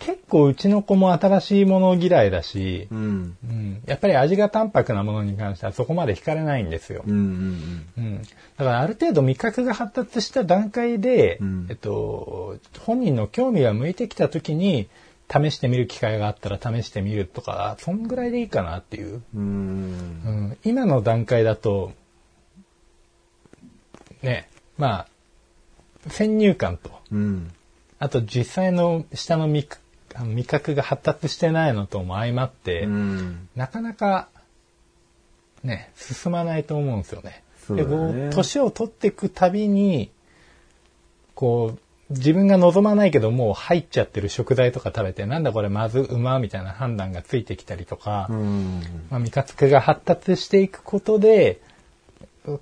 [0.00, 3.36] 結構うちの子も新しいもの嫌いだし、うん。
[3.44, 7.02] うん、やっぱり味が淡白なものに関してはそこまで惹かれないんですよ。
[7.06, 7.14] うん。
[7.14, 7.84] うん。
[7.98, 14.88] うん、だからある程度味覚が発達した段階で、うんえっと、本人の興味が向いてきた時に
[15.30, 19.22] 試してみる機会があったら試してみるとか、そんぐらいでいいかなっていう。
[19.34, 19.42] うん。
[19.42, 19.46] う
[20.52, 21.92] ん、今の段階だと、
[24.22, 25.06] ね、ま
[26.06, 27.50] あ、先入観と、うん。
[27.98, 29.68] あと実際の下の味
[30.24, 33.48] 味覚が発達してないのとも相まって、うん。
[33.56, 34.28] なかなか、
[35.62, 37.42] ね、進まないと思うんですよね。
[37.70, 40.10] で、こう、年を取っていくたびに、
[41.34, 41.78] こう、
[42.10, 48.82] 自分が望まないけどもう入っちゃってる食材とか食べて、なんだこれまずうまみたいな判断がついてきたりとか、うん。
[49.10, 51.60] まあ、味覚が発達していくことで、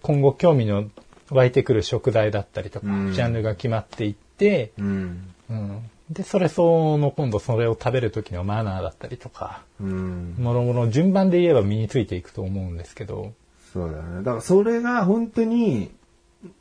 [0.03, 0.91] 今後興味の
[1.31, 5.35] 湧いてくる食材だったりとか、うんジャンルが決まっていって、うん。
[5.49, 10.35] うん、で、それ相応の今度それを食べる時のマナーだったりとか、うん。
[10.39, 13.33] もろもろ順番で言えば身についていくと思うんですけど、
[13.73, 14.19] そうだね。
[14.19, 15.91] だからそれが本当に、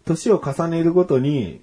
[0.06, 1.62] 年を重ねるごとに、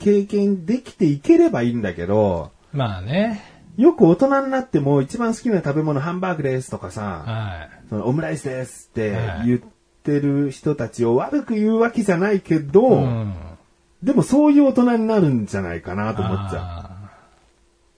[0.00, 3.42] 経験できていければいいんだけど、まあね、
[3.76, 9.60] よく大人になっても一番好きな食べ物ハンバーグですとかさ、はそのオムライスですってはい言っ
[10.06, 12.92] てる人たちを悪く言うわけじゃないけど、い。
[12.94, 13.34] うん。
[14.02, 16.90] でもそういう大人になるんじゃないかなと思っちゃあ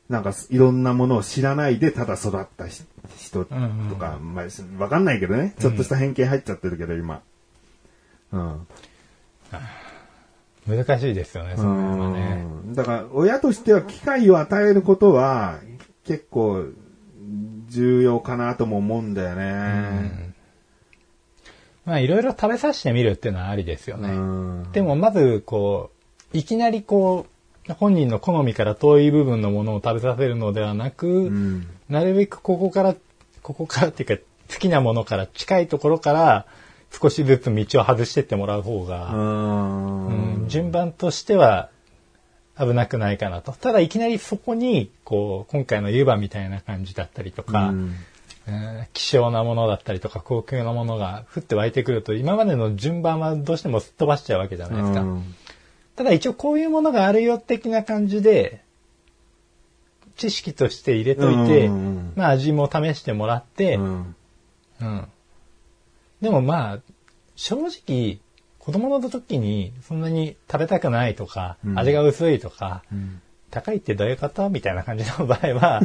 [0.09, 0.13] う。
[0.13, 2.85] なんかいろんなものを知らないでただ育ったし
[3.19, 5.55] 人とうんうんか、まあ、わかんないけどね。
[5.59, 7.21] ちょっとした偏見入っちゃってるけど、今。
[8.33, 8.67] うん。
[10.67, 12.47] ー難しいですよね、その辺はね。
[12.65, 15.59] うんだから、親としては機会を与えることは、
[16.05, 16.67] 結構、
[17.69, 20.35] 重要かなとも思うんだよね。
[21.89, 24.11] まあいろいろ食べさせてみるっていうのはありですよね。
[24.11, 25.91] うんでもまずこ
[26.35, 27.27] う、いきなりこ
[27.67, 31.67] う、本人の好みから遠い部分のものを食べさせるのではなく、うん。
[31.89, 32.95] なるべくここから、
[33.43, 34.23] ここからっていうか、
[34.53, 36.47] 好きなものから近いところから、
[36.91, 40.07] 少しずつ道を外してってもらう方が、うん
[40.43, 41.71] うん順番としては
[42.59, 43.53] 危なくないかなと。
[43.53, 47.95] ただいきなりそこに、こう、今回の湯葉みたいな感じだったりとか、うん
[48.49, 55.01] うん希少なものだったりとか高級なものが降って湧いてくると今までの順番はどうしてもすっ飛ばしちゃうわけじゃないですか。
[55.03, 55.35] うん。
[55.97, 58.63] ただ一応こういうものがあるよ的な感じで
[60.17, 62.13] 知識として入れといて、うん。
[62.17, 64.17] まあ味も試してもらって、うん。
[64.81, 65.09] うん。
[66.21, 66.79] でもまあ
[67.37, 68.19] 正直
[68.59, 71.79] 子供の時にそんなに食べたくないとか、うん。
[71.79, 73.21] 味が薄いとか、ん。
[73.51, 74.51] 高いってどういうこと？
[74.51, 75.83] みたいな感じの場合は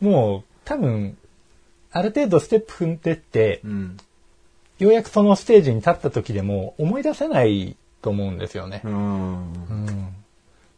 [0.00, 1.16] もう多分
[1.92, 3.96] ある程度ステップ踏んでって、うん。
[4.78, 8.80] ようやくそのステージに立った時でも思い出せないと思うんですよね。
[8.84, 9.52] うん。
[9.52, 10.14] うん。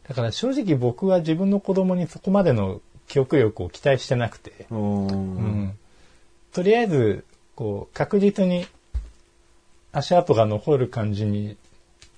[0.07, 5.07] だから正直僕は自分の子供にそこまでの記憶力を期待してなくて、うん。
[5.07, 5.77] うん。
[6.53, 7.25] とりあえず、
[7.55, 8.67] こう、確実に
[9.91, 11.57] 足跡が残る感じに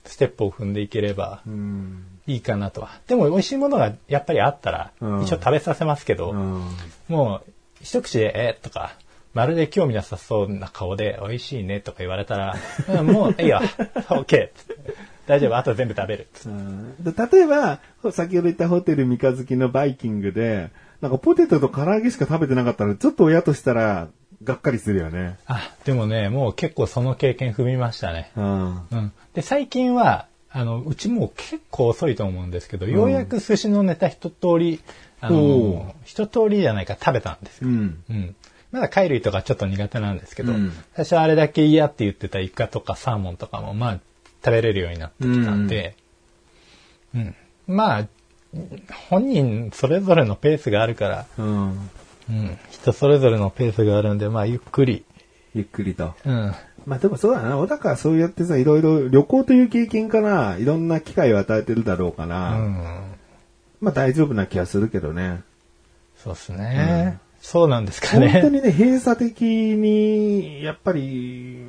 [0.06, 2.06] ステップを踏んでいければうん。
[2.26, 3.00] いいかなとは。
[3.08, 5.24] でも美味しいものがやっぱりあったら、うん。
[5.24, 6.64] 一応食べさせますけど、うん。
[7.08, 8.96] もう一口で、えーとか、
[9.34, 12.56] まるで興味なさそうな顔で美味しいねとか言われたら、
[12.90, 13.62] うんもういいよ、
[14.10, 14.50] OK。
[15.28, 16.28] 大丈夫、あと全部食べる。
[17.04, 17.80] 例えば、
[18.12, 20.70] 先ほど言ったホテル三日月のバイキングで、
[21.02, 24.08] なんかポテトと唐揚げしか食べてなかったら、ちょっと親としたら、
[24.44, 25.38] がっかりするよね。
[25.46, 28.32] あ、でもね、もう結構その経験踏みましたね。
[28.36, 28.76] うん。
[28.76, 29.12] うん。
[29.34, 34.80] で、最近は、あの、うちもう結構遅いと思うんですけど、ようやく寿司のネタ一通り、
[35.22, 37.70] あおの、一通りじゃないか食べたんですよ。
[37.70, 38.04] うん。
[38.10, 38.36] うん。
[38.72, 44.00] まだ貝類とかちょっと苦手なんですけど、うん最初はあれだけ嫌って言ってたイカとかサーモンとかも、まあ、
[44.44, 45.96] 食べれるようになってきたんで、
[47.16, 47.36] うん。
[47.68, 48.08] まあ、
[49.10, 51.90] 本人それぞれのペースがあるから、うん。
[52.30, 52.58] うん。
[52.70, 55.06] 人それぞれのペースがあるんで、まあ、ゆっくり、
[55.56, 56.14] ゆっくりと。
[56.26, 56.54] うん。
[56.86, 57.58] まあでもそうだな。
[57.58, 63.17] 小高はそうやってさ、いろいろ旅行という経験から、いろんな機会を与えてるだろうかうら、ん。
[63.82, 65.42] まあ大丈夫な気がするけどね。
[66.18, 68.60] そうですね、そうなんですか本当ね。
[68.60, 71.64] にね、閉鎖的に、やっぱり、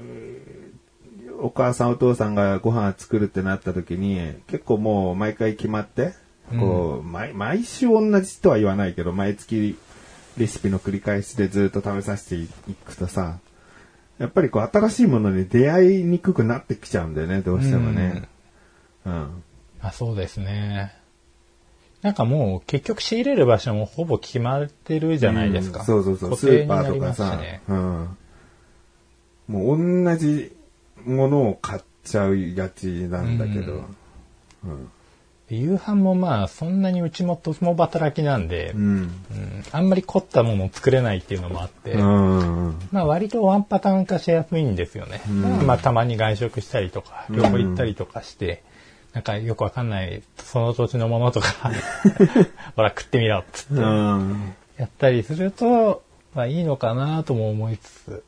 [1.41, 6.15] お母さんお父さんがご飯作るってなった時に、結構もう毎回決まって、
[6.59, 9.79] こう、毎毎週同じとは言わないけど、毎月
[10.39, 13.39] レシピの繰り返しでずっと食べさせていくとさ、
[14.19, 18.29] やっぱりこう新しいものに出会いにくくなってきちゃうんだよね、どうしてもね。
[19.05, 19.43] うん。
[19.81, 20.98] あそうですね。
[22.03, 25.81] なんかもう結局仕入れる場所もほぼ決まってるじゃないですか。
[25.81, 27.41] うんそうそうそう、固スーパーとかさ。
[27.69, 28.17] うん。
[29.49, 30.55] もう同じ
[31.05, 33.85] ものを買っちゃうやつなんだけど、
[34.65, 34.91] うん。
[35.51, 38.83] 夕飯もまあそんなにうちも共働きなんで、うん。
[38.83, 39.13] うん
[39.73, 42.79] あんまり凝ったものを作れないっていうのもあって、うん。
[42.93, 45.21] まあ割とワンパターン化しやすいんですよね。
[45.65, 48.63] まあたまに外食したりとか、旅行行ったりとかして、
[49.13, 51.49] なんかよくわかんないその土地のものとか、
[52.77, 54.55] ほら食ってみろっつってうん。
[54.77, 56.03] やったりすると、
[56.35, 58.25] まあいいのかなとも思いつつ、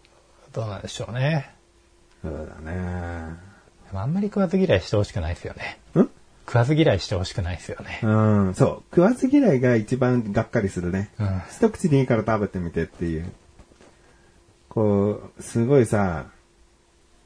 [0.53, 1.51] どうなんでしょうね。
[2.23, 3.37] そうだね。
[3.93, 5.79] あんまり食わず嫌いしてほしくないですよね。
[5.95, 6.09] ん？
[6.47, 8.01] 食わず嫌いしてほしくないですよね。
[8.03, 8.11] う
[8.51, 8.83] ん、そう。
[8.91, 11.11] 食わず嫌いが一番がっかりするね。
[11.19, 13.31] うん一口でいいから食べてみてっていう。
[14.69, 16.27] こう、すごいさ、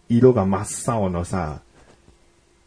[0.08, 1.60] 色が真っ青のさ、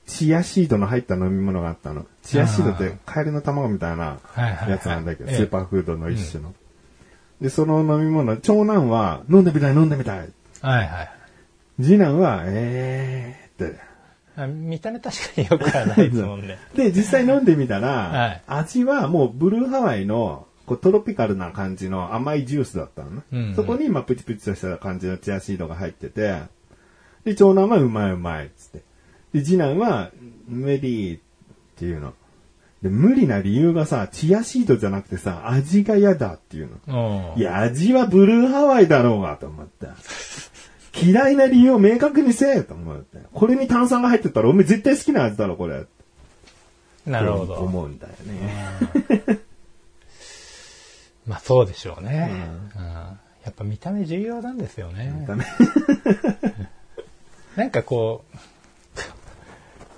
[0.07, 2.05] チアシードの入った飲み物があったの。
[2.23, 4.19] チアシードってカエルの卵みたいな
[4.67, 6.55] やつなんだけど、ええスーパーフードの一種の。
[7.41, 10.29] で、その飲み物、長男は飲んでみたい飲んでみたい。
[10.61, 11.09] はいはい。
[11.81, 13.79] 次男は、えーって。
[14.37, 16.57] あ見た目確かに良くはないですもんね。
[16.73, 23.21] で、実際飲んでみたら、はい味はもうブルーハワイのこうトロピカルな感じの甘いジュースだったのね。
[23.33, 26.43] うんうんそこに今プチプチとした感じのチアシードが入ってて、
[27.25, 28.87] で、長男はうまいうまいっつって。
[29.33, 30.11] で、次男は
[30.47, 31.19] 無理っ
[31.75, 32.13] ていうの。
[32.81, 37.33] で、無理な理由がさ、チアシードじゃなくてさ、味が嫌だっていうの。
[37.33, 39.87] うんいや、味はブルーハワイだろうがと思って。
[41.03, 43.19] 嫌いな理由を明確にせえと思って。
[43.33, 45.85] これに炭酸が入ってたら、お前絶対好きな味だろ、これ。
[47.05, 47.53] なるほど。
[47.55, 49.39] 思うんだよね。
[51.25, 52.31] まあそうでしょうね。
[52.75, 55.23] うんやっぱ見た目重要なんですよね。
[55.25, 55.45] ダメ
[57.55, 58.37] なんかこう、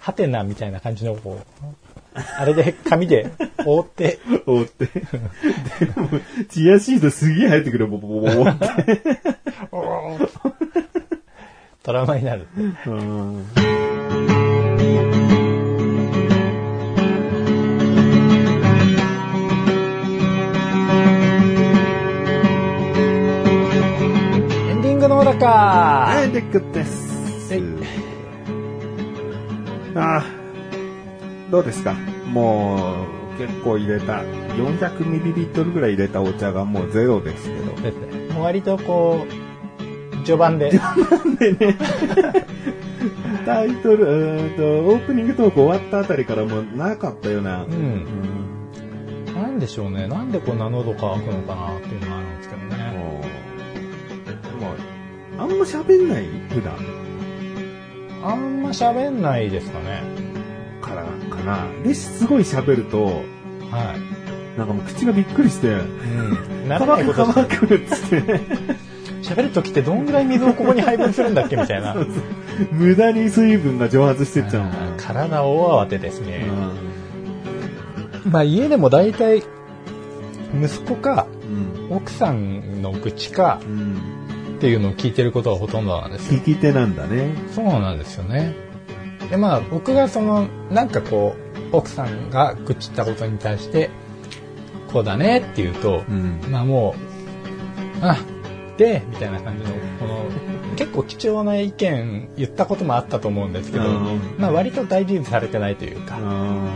[0.10, 3.32] ハテナみたいな感じのこう、あれで紙で
[3.64, 4.88] 覆って、覆って。
[4.88, 4.96] で
[5.96, 6.10] も、
[6.50, 9.04] チアシードすげえ入ってくる、ボボボボボって。
[11.84, 12.48] トラウマになる。
[12.88, 13.46] うん
[24.70, 27.54] エンディングのい、デックです。
[27.54, 27.79] はい
[29.96, 30.24] ああ、
[31.52, 31.94] どうですか？
[32.28, 33.06] も
[33.38, 34.22] う、結構入れた、
[34.58, 37.74] 400ml ぐらい入れたお茶がもうゼロですけど。
[38.42, 40.72] 割とこう、序盤で、
[43.46, 47.64] タイトル、うと、オープニングトーク終わったあたりからもうなかったような。
[47.64, 47.68] う。
[47.68, 48.06] うんん
[49.34, 50.08] なんでしょうね。
[50.08, 52.76] なんでこんな喉乾くのかなっていうのがあるんですけどね。
[54.60, 56.26] もう、あんま喋んない？
[56.50, 56.76] 普段
[58.24, 60.02] あんま喋んないですかね。
[60.82, 61.04] から
[61.36, 61.68] かな。
[61.84, 64.58] で、すごい喋ると、はい。
[64.58, 66.68] なんかもう口がびっくりして、うん。
[66.68, 68.22] ならないこと乾く乾くっつって、
[69.22, 71.96] 喋るときってどんぐらい水をここに配分するんだっけみたいな。
[72.72, 76.46] 無駄に水分が蒸発してっちゃう体大慌てですね。
[78.26, 79.44] うまあ家でも大体、
[80.62, 81.40] 息子かん。
[81.90, 84.02] 奥さんの愚痴かうん。
[84.60, 86.42] っていうのを聞いてることがほとんどなんですよ。
[86.42, 87.34] 聞き手なんだね。
[87.56, 88.54] そうなんですよね。
[89.32, 91.38] でまあ僕がそのなんかこ
[91.72, 93.90] う奥さんが愚痴ったことに対して
[94.92, 96.42] こうだねって言うと、ん。
[96.52, 96.94] まあも
[98.02, 98.18] うあ
[98.76, 100.26] でみたいな感じのこの
[100.76, 106.70] 結構貴重な意見言ったこともあったと思うんですけど、うんまあ割と大事にされてないというか、あうん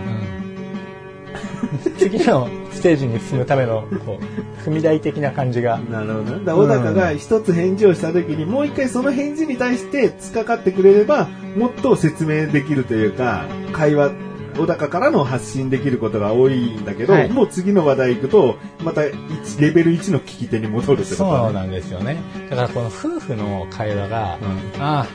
[1.97, 5.79] 次のステージに進むためのこう踏み台的な感じが。
[5.79, 6.45] ーなるほどね。
[6.45, 14.11] だから小高が一つ返事をした時に、もう一回その返事に対して突っかかってくれれば、もっと説明できるというか、会話、
[14.57, 17.29] 小高からの発信できることが多いんだけど、はい。
[17.29, 21.53] もう次の話題行くと、また1レベル1の聞き手に戻るってことそうね。
[21.53, 22.17] なんですよね。
[22.49, 24.37] だからこの夫婦の会話が、
[24.75, 24.81] うん。
[24.81, 25.07] ああ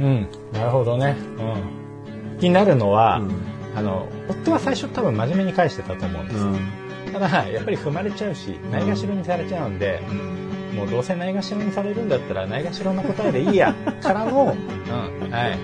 [0.00, 1.16] うんなるほどね。
[1.38, 2.38] うん。
[2.38, 3.54] になるのは、うん。
[3.76, 6.44] あの夫は最初多分真面目に返してたと思うんです、
[7.18, 10.00] ただやっぱり踏まれちゃうしないがしろにされちゃうんで、
[10.74, 13.74] もうどうせないがしろにされるんだったらないがしろな答えでいいや。
[14.02, 14.54] からの、
[15.22, 15.58] うん、はい、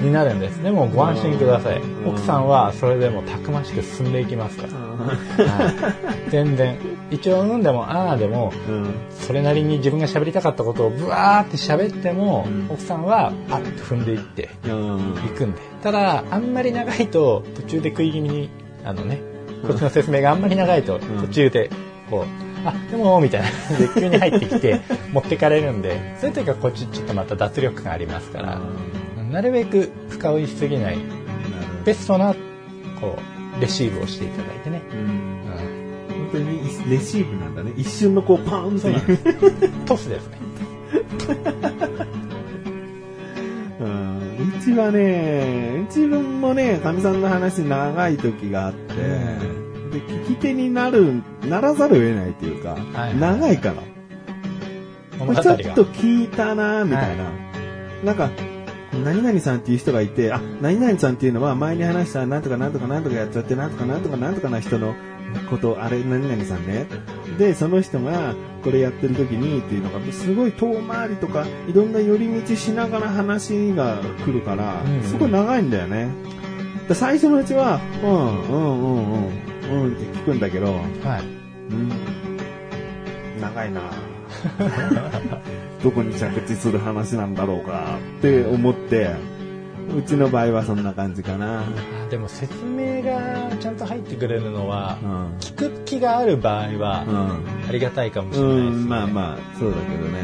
[0.00, 0.62] うん、になるんです。
[0.62, 1.78] でもご安心ください。
[1.80, 2.08] ん。
[2.08, 4.72] 奥さんはそれでもたくましく進んでいきますから。
[4.74, 5.70] は
[6.26, 6.76] い、全然。
[7.10, 8.94] 一応飲んでも、ああでも、うん。
[9.10, 12.66] それなりに自分が喋りたかったことをブワーって喋っても、うん。
[12.68, 15.14] 奥さんはパッと踏んでいってうん。
[15.24, 15.60] いくんで。
[15.82, 18.50] ただ、あんまり長いと途中で食い気味に、
[18.84, 19.20] あのね、
[19.62, 21.00] こっちの説明があんまり長いとん。
[21.00, 21.70] 途中で
[22.10, 22.26] こう、
[22.66, 23.48] あ、でも、みたいな。
[23.50, 24.80] 感 じで急に入ってきて、
[25.12, 28.60] 持ってかれるんで、そういう時はこっちちょっとまた脱力感ありますから、
[29.30, 30.98] なるべく深追いしすぎない、
[31.84, 32.34] ベストな、
[33.00, 33.16] こ
[33.58, 34.82] う、レシーブをしていただいてね。
[34.92, 34.98] うん。
[34.98, 35.06] うん。
[36.30, 37.72] 本当にレシーブなんだね。
[37.76, 39.18] 一瞬のこうパーンっていう。
[39.86, 40.38] トスですね。
[43.80, 43.86] うん。
[43.86, 43.88] う
[44.66, 55.42] ちはね、自分もね、かみさんの話長い時があって、で、聞き手になる、ならざるを得ないっていうか、はい長いから。
[55.42, 57.30] ちょっと聞いたなみたいな。
[58.04, 58.30] なんか、
[59.04, 64.94] 何々さんっていう人がいて、あ、何々さんっていうのは前に話したなんとかなんとかなんとかやっちゃって、なんとかなんとかなんとかな人の
[65.50, 66.86] こと、あれ何々さんね。
[67.38, 76.08] で、その人がこれやってる時にっていうのが、すごい遠回りとか、いろんな寄り道しながら話が来るからうん、すごい長いんだよね。
[76.88, 81.72] で最初のうちは、うん、うん、うん、うん、うんって聞くんだけど、はい。
[81.72, 81.90] うん
[83.40, 83.80] 長いな
[85.82, 89.10] どこに着地する話なんだろうかって思って、
[89.94, 91.60] うちの場合はそんな感じかな。
[91.60, 91.64] あ
[92.10, 95.36] でも説明がちゃんと入ってくれるのはう、ん。
[95.38, 97.04] 聞く気がある場合は、
[97.68, 98.70] ありがたいかもしれないです、ね。
[98.70, 100.20] うん、まあまあ、そうだけどね。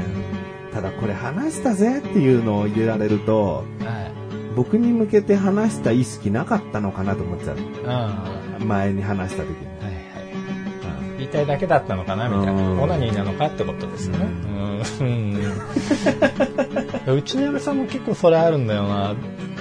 [0.73, 4.13] ただこれ話したぜっていうのを入れられると、はい。
[4.57, 8.65] 僕に向けて話した意識なかったのかなと思っちゃう。
[8.65, 9.67] 前に話した時に。
[9.83, 10.02] はい。
[11.23, 12.63] 言いたいだけだったのかなみたいな。
[12.63, 14.27] うんオナニーなのかってことですよね。
[15.01, 15.43] うん。
[17.17, 19.15] うちの嫁さんも結構それあるんだよな。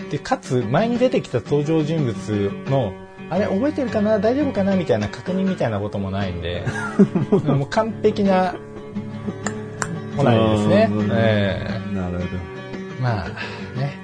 [0.10, 2.94] で、かつ、前に出てきた登場人物の、
[3.30, 4.20] あれ覚えてるかな？
[4.20, 4.76] 大丈夫かな？
[4.76, 6.66] みたいな確認みたいなこともないんで、
[7.32, 8.56] もう完璧な
[10.18, 11.10] オナニーですねうん。
[11.14, 12.28] ええなるほど。
[13.02, 13.30] まあ
[13.80, 13.98] ね。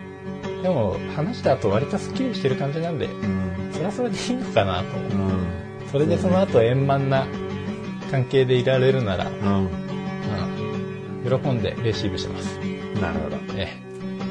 [0.63, 3.69] でも話した後割とスッキリしてる感じなんで、うん。
[3.73, 4.83] それはそれでいいのかなと。
[4.97, 5.66] うん。
[5.91, 7.25] それでその後円満な
[8.11, 9.65] 関係でいられるなら、うん。
[9.65, 9.69] うん
[11.41, 12.57] 喜んでレシーブします。
[13.01, 13.35] なるほど。
[13.57, 13.67] え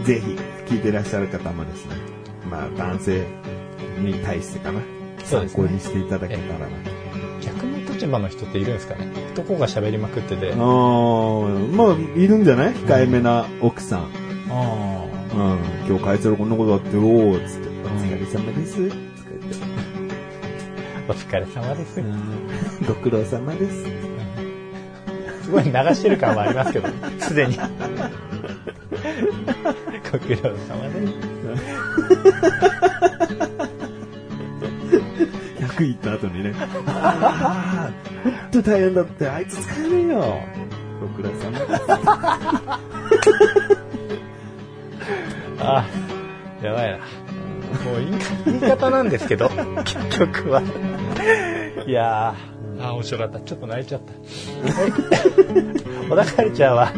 [0.04, 1.96] ぜひ、聞いてらっしゃる方もですね、
[2.50, 3.26] まあ、男性
[4.00, 4.80] に対してかな、
[5.22, 6.66] 参考にしていただけたらな。
[6.66, 10.52] え逆の立場の人っているんですかね男が喋りまくってて。
[10.52, 12.72] あーまあ、いるんじゃない？
[12.74, 14.08] 控えめな奥さん。
[14.48, 15.04] あ
[15.34, 15.58] うん。
[15.88, 19.05] 今日会社でこんなことあって、おー、つって、お疲れ様です。
[21.08, 22.02] お疲れ様です。
[22.86, 23.84] ご苦労様です。
[25.44, 26.88] すごい流してる感はありますけど、
[27.20, 27.56] すでに。
[27.56, 27.62] ご
[30.18, 31.12] 苦労様です。
[35.76, 36.54] 100行った後にね、
[36.86, 37.90] あ
[38.24, 40.40] あ、ほんと大変だって、あいつ使えねえよ。
[41.00, 41.72] ご苦労様です。
[45.60, 45.84] あ
[46.62, 46.96] やばいな。
[47.84, 48.12] もう言い
[48.46, 49.48] 言い方なんですけど、
[49.84, 50.62] 結局は。
[51.86, 53.40] いやー、あー面白かった。
[53.40, 54.12] ちょっと泣いちゃった。
[54.12, 54.18] は
[54.86, 54.92] い。
[56.08, 56.92] 小田カルチャーは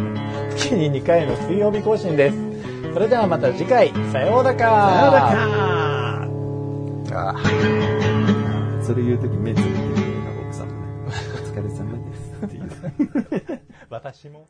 [0.56, 2.36] 月に2回の水曜日更新です。
[2.92, 5.20] それではまた次回、さようだかさようだ
[7.14, 10.78] かあーそれ言うとき目つぶってるような奥さんもね。
[11.06, 12.32] お疲れ様です。
[12.44, 12.70] っていう。
[13.90, 14.48] 私も。